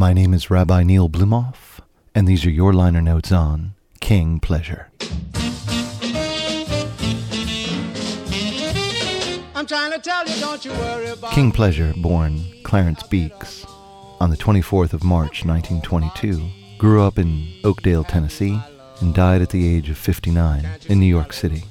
My 0.00 0.14
name 0.14 0.32
is 0.32 0.48
Rabbi 0.48 0.82
Neil 0.82 1.10
Blumofe, 1.10 1.80
and 2.14 2.26
these 2.26 2.46
are 2.46 2.50
your 2.50 2.72
liner 2.72 3.02
notes 3.02 3.30
on 3.30 3.74
King 4.00 4.40
Pleasure. 4.40 4.88
I'm 9.54 9.66
trying 9.66 9.92
to 9.92 9.98
tell 10.02 10.26
you, 10.26 10.40
don't 10.40 10.64
you 10.64 10.70
worry 10.70 11.08
about 11.08 11.32
King 11.32 11.52
Pleasure, 11.52 11.92
born 11.98 12.42
Clarence 12.62 13.02
Beeks 13.02 13.66
on 14.20 14.30
the 14.30 14.38
24th 14.38 14.94
of 14.94 15.04
March 15.04 15.44
1922, 15.44 16.48
grew 16.78 17.02
up 17.02 17.18
in 17.18 17.52
Oakdale, 17.62 18.04
Tennessee, 18.04 18.58
and 19.02 19.14
died 19.14 19.42
at 19.42 19.50
the 19.50 19.68
age 19.68 19.90
of 19.90 19.98
59 19.98 20.66
in 20.88 20.98
New 20.98 21.04
York 21.04 21.34
City. 21.34 21.64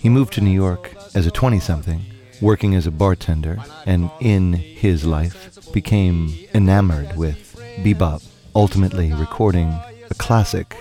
He 0.00 0.08
moved 0.08 0.32
to 0.32 0.40
New 0.40 0.50
York 0.50 0.96
as 1.14 1.26
a 1.26 1.30
20 1.30 1.60
something, 1.60 2.00
working 2.40 2.74
as 2.74 2.86
a 2.86 2.90
bartender, 2.90 3.58
and 3.84 4.10
in 4.20 4.52
his 4.52 5.04
life 5.04 5.72
became 5.72 6.34
enamored 6.54 7.16
with 7.16 7.54
bebop, 7.78 8.24
ultimately 8.54 9.12
recording 9.12 9.68
a 10.10 10.14
classic 10.18 10.76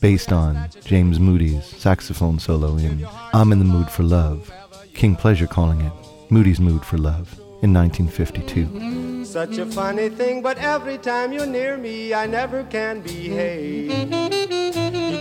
based 0.00 0.32
on 0.32 0.68
James 0.84 1.18
Moody's 1.18 1.64
saxophone 1.64 2.38
solo 2.38 2.76
in 2.76 3.06
I'm 3.32 3.52
in 3.52 3.58
the 3.58 3.64
Mood 3.64 3.90
for 3.90 4.02
Love, 4.02 4.52
King 4.94 5.16
Pleasure 5.16 5.46
calling 5.46 5.80
it 5.80 5.92
Moody's 6.30 6.60
Mood 6.60 6.84
for 6.84 6.98
Love 6.98 7.38
in 7.62 7.72
1952. 7.72 9.24
such 9.24 9.58
a 9.58 9.66
funny 9.66 10.08
thing, 10.08 10.42
but 10.42 10.58
every 10.58 10.98
time 10.98 11.32
you're 11.32 11.46
near 11.46 11.76
me, 11.76 12.14
I 12.14 12.26
never 12.26 12.64
can 12.64 13.00
behave. 13.00 14.25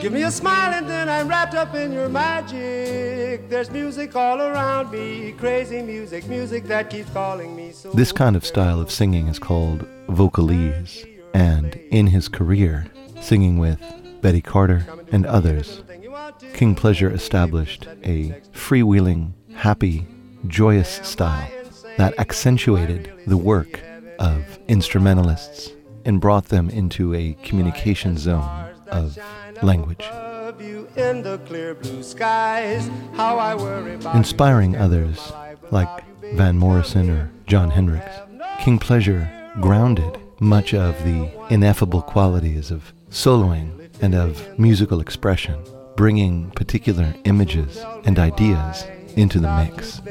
Give 0.06 0.14
me 0.14 0.22
a 0.22 0.30
smile 0.30 0.72
and 0.72 0.88
then 0.88 1.10
I'm 1.10 1.28
wrapped 1.28 1.56
up 1.56 1.74
in 1.74 1.92
your 1.92 2.10
magic. 2.10 3.50
There's 3.50 3.72
music 3.72 4.16
all 4.16 4.40
around 4.40 4.92
me, 4.92 5.32
crazy 5.32 5.82
music, 5.82 6.28
music 6.28 6.66
that 6.66 6.92
keeps 6.92 7.10
calling 7.10 7.56
me 7.56 7.72
so. 7.72 7.90
This 7.90 8.12
kind 8.12 8.36
of 8.36 8.46
style 8.46 8.80
of 8.80 8.92
singing 8.92 9.30
is 9.30 9.40
called 9.40 9.88
vocalese, 10.08 11.08
and 11.34 11.74
in 11.90 12.06
his 12.06 12.28
career, 12.28 12.86
singing 13.20 13.58
with 13.58 13.82
Betty 14.22 14.42
Carter 14.42 14.86
and 15.12 15.26
others, 15.26 15.82
King 16.54 16.76
Pleasure 16.76 17.10
established 17.10 17.88
a 18.04 18.40
freewheeling, 18.54 19.32
happy, 19.56 20.06
joyous 20.46 21.00
style 21.02 21.50
that 21.98 22.14
accentuated 22.20 23.12
the 23.26 23.38
work 23.38 23.82
of 24.20 24.60
instrumentalists 24.68 25.72
and 26.06 26.22
brought 26.22 26.50
them 26.50 26.70
into 26.70 27.16
a 27.16 27.34
communication 27.42 28.20
zone 28.20 28.75
of 28.88 29.18
language, 29.64 30.00
Love 30.02 30.62
you 30.62 30.88
in 30.96 31.24
the 31.24 31.38
clear 31.40 31.74
blue 31.74 32.04
skies. 32.04 32.90
How 33.14 33.38
I 33.38 33.56
worry 33.56 33.96
about 33.96 34.16
inspiring 34.16 34.76
others 34.76 35.32
like 35.72 35.90
Van 36.34 36.58
Morrison 36.58 37.10
or 37.10 37.32
Jon 37.48 37.70
Hendricks. 37.72 38.16
King 38.60 38.80
Pleasure 38.80 39.30
grounded 39.60 40.20
much 40.40 40.74
of 40.74 40.96
the 41.04 41.32
ineffable 41.50 42.02
qualities 42.02 42.72
of 42.72 42.94
soloing 43.10 43.90
and 44.02 44.14
of 44.14 44.60
musical 44.60 45.00
expression, 45.00 45.64
bringing 45.96 46.52
particular 46.52 47.14
images 47.24 47.84
and 48.04 48.20
ideas 48.20 48.86
into 49.16 49.40
the 49.40 49.56
mix. 49.58 50.02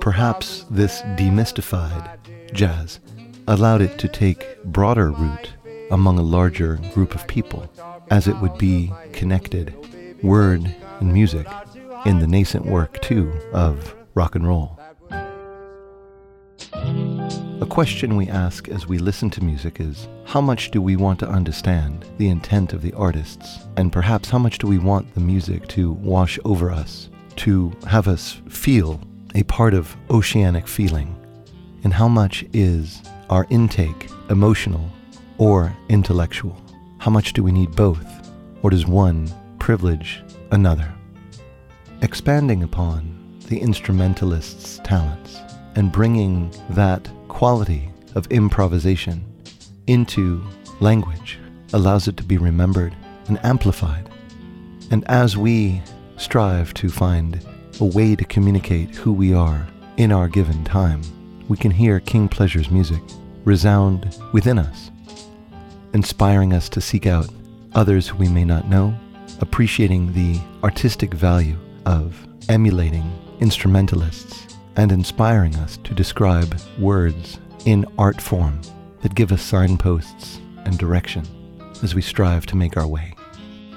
Perhaps 0.00 0.64
this 0.70 1.02
demystified 1.16 2.18
jazz 2.52 3.00
allowed 3.46 3.82
it 3.82 3.98
to 3.98 4.08
take 4.08 4.62
broader 4.64 5.10
root 5.10 5.52
among 5.90 6.18
a 6.18 6.22
larger 6.22 6.76
group 6.94 7.14
of 7.14 7.26
people, 7.26 7.70
as 8.10 8.28
it 8.28 8.36
would 8.36 8.56
be 8.58 8.92
connected, 9.12 9.74
word 10.22 10.74
and 11.00 11.12
music, 11.12 11.46
in 12.06 12.18
the 12.18 12.26
nascent 12.26 12.64
work, 12.66 13.00
too, 13.02 13.32
of 13.52 13.94
rock 14.14 14.34
and 14.34 14.46
roll. 14.46 14.78
A 16.72 17.66
question 17.68 18.16
we 18.16 18.28
ask 18.28 18.68
as 18.68 18.86
we 18.86 18.98
listen 18.98 19.28
to 19.30 19.44
music 19.44 19.80
is 19.80 20.08
how 20.24 20.40
much 20.40 20.70
do 20.70 20.80
we 20.80 20.96
want 20.96 21.18
to 21.20 21.28
understand 21.28 22.06
the 22.16 22.28
intent 22.28 22.72
of 22.72 22.82
the 22.82 22.92
artists? 22.94 23.60
And 23.76 23.92
perhaps 23.92 24.30
how 24.30 24.38
much 24.38 24.58
do 24.58 24.66
we 24.66 24.78
want 24.78 25.12
the 25.14 25.20
music 25.20 25.68
to 25.68 25.92
wash 25.92 26.38
over 26.44 26.70
us, 26.70 27.10
to 27.36 27.72
have 27.86 28.08
us 28.08 28.40
feel 28.48 29.00
a 29.34 29.42
part 29.44 29.74
of 29.74 29.94
oceanic 30.10 30.66
feeling? 30.66 31.14
And 31.84 31.92
how 31.92 32.08
much 32.08 32.44
is 32.52 33.02
our 33.28 33.46
intake 33.50 34.08
emotional 34.28 34.90
or 35.40 35.74
intellectual? 35.88 36.54
How 36.98 37.10
much 37.10 37.32
do 37.32 37.42
we 37.42 37.50
need 37.50 37.74
both? 37.74 38.06
Or 38.62 38.70
does 38.70 38.86
one 38.86 39.28
privilege 39.58 40.22
another? 40.52 40.94
Expanding 42.02 42.62
upon 42.62 43.16
the 43.48 43.58
instrumentalist's 43.58 44.78
talents 44.84 45.40
and 45.76 45.90
bringing 45.90 46.54
that 46.70 47.08
quality 47.28 47.90
of 48.14 48.26
improvisation 48.26 49.24
into 49.86 50.44
language 50.80 51.38
allows 51.72 52.06
it 52.06 52.18
to 52.18 52.22
be 52.22 52.36
remembered 52.36 52.94
and 53.28 53.42
amplified. 53.42 54.10
And 54.90 55.04
as 55.06 55.38
we 55.38 55.80
strive 56.18 56.74
to 56.74 56.90
find 56.90 57.42
a 57.80 57.84
way 57.84 58.14
to 58.14 58.24
communicate 58.26 58.94
who 58.94 59.12
we 59.12 59.32
are 59.32 59.66
in 59.96 60.12
our 60.12 60.28
given 60.28 60.64
time, 60.64 61.00
we 61.48 61.56
can 61.56 61.70
hear 61.70 61.98
King 62.00 62.28
Pleasure's 62.28 62.70
music 62.70 63.00
resound 63.44 64.18
within 64.32 64.58
us, 64.58 64.90
inspiring 65.92 66.52
us 66.52 66.68
to 66.70 66.80
seek 66.80 67.06
out 67.06 67.28
others 67.74 68.08
who 68.08 68.16
we 68.16 68.28
may 68.28 68.44
not 68.44 68.68
know, 68.68 68.94
appreciating 69.40 70.12
the 70.12 70.40
artistic 70.62 71.14
value 71.14 71.56
of 71.86 72.26
emulating 72.48 73.10
instrumentalists, 73.40 74.56
and 74.76 74.92
inspiring 74.92 75.54
us 75.56 75.78
to 75.84 75.94
describe 75.94 76.58
words 76.78 77.38
in 77.66 77.84
art 77.98 78.20
form 78.20 78.60
that 79.02 79.14
give 79.14 79.32
us 79.32 79.42
signposts 79.42 80.40
and 80.64 80.78
direction 80.78 81.24
as 81.82 81.94
we 81.94 82.02
strive 82.02 82.46
to 82.46 82.56
make 82.56 82.76
our 82.76 82.86
way. 82.86 83.14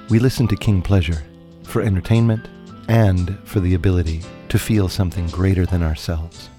We 0.10 0.20
listen 0.20 0.48
to 0.50 0.56
King 0.56 0.82
Pleasure 0.82 1.24
for 1.64 1.82
entertainment 1.82 2.48
and 2.90 3.38
for 3.46 3.60
the 3.60 3.74
ability 3.74 4.22
to 4.50 4.60
feel 4.60 4.90
something 4.90 5.28
greater 5.28 5.66
than 5.66 5.82
ourselves, 5.82 6.50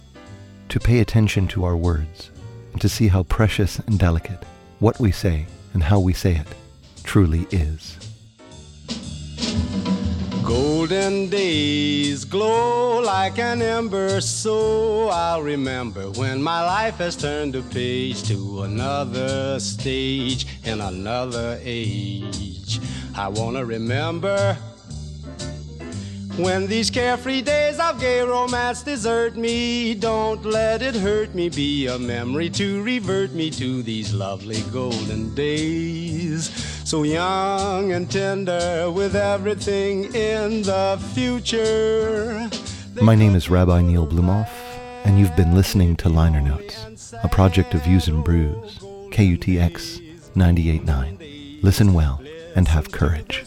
to 0.69 0.81
pay 0.81 1.01
attention 1.01 1.47
to 1.49 1.65
our 1.65 1.77
words, 1.77 2.31
and 2.73 2.81
to 2.81 2.89
see 2.89 3.09
how 3.09 3.23
precious 3.25 3.79
and 3.81 3.99
delicate 3.99 4.43
what 4.84 5.00
we 5.00 5.11
say 5.11 5.47
and 5.72 5.83
how 5.83 5.99
we 5.99 6.12
say 6.12 6.34
it 6.37 6.47
truly 7.05 7.47
is. 7.50 7.97
Golden 10.45 11.31
days 11.31 12.27
glow 12.27 13.00
like 13.00 13.39
an 13.39 13.62
ember, 13.62 14.21
so 14.21 15.09
I'll 15.09 15.41
remember 15.41 16.11
when 16.11 16.43
my 16.43 16.61
life 16.61 16.99
has 16.99 17.17
turned 17.17 17.56
a 17.56 17.62
page 17.62 18.25
to 18.25 18.65
another 18.65 19.59
stage 19.59 20.47
in 20.65 20.83
another 20.83 21.59
age. 21.62 22.78
I 23.17 23.28
wanna 23.28 23.65
remember 23.65 24.55
when 26.37 26.67
these 26.67 26.91
carefree 26.91 27.43
days 27.43 27.78
of 27.78 28.00
gay 28.00 28.21
romance 28.21 28.83
desert 28.83 29.37
me. 29.37 29.95
Don't 29.95 30.45
let 30.45 30.83
it 30.83 30.95
hurt 30.95 31.34
me, 31.34 31.49
be 31.49 31.87
a 31.87 31.99
memory 31.99 32.50
to 32.50 32.83
revert 32.83 33.33
me 33.33 33.50
to 33.50 33.83
these 33.83 34.12
lovely 34.12 34.61
golden 34.73 35.34
days. 35.34 36.50
So 36.84 37.03
young 37.03 37.93
and 37.93 38.11
tender 38.11 38.91
with 38.91 39.15
everything 39.15 40.05
in 40.15 40.62
the 40.62 41.00
future. 41.15 42.50
My 43.00 43.15
name 43.15 43.34
is 43.34 43.49
Rabbi 43.49 43.83
Neil 43.83 44.06
Blumofe, 44.06 44.49
and 45.05 45.19
you've 45.19 45.37
been 45.37 45.55
listening 45.55 45.97
to 45.97 46.09
Liner 46.09 46.41
Notes, 46.41 47.15
a 47.23 47.28
project 47.28 47.75
of 47.75 47.84
Views 47.84 48.09
and 48.09 48.25
Brews, 48.25 48.78
KUTX 49.11 50.00
98.9. 50.34 51.62
Listen 51.62 51.94
well 51.94 52.21
and 52.55 52.69
have 52.69 52.91
courage. 52.91 53.44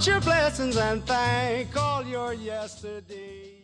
Count 0.00 0.06
your 0.06 0.20
blessings 0.22 0.78
and 0.78 1.04
thank 1.04 1.76
all 1.76 2.02
your 2.06 2.32
yesterdays. 2.32 3.59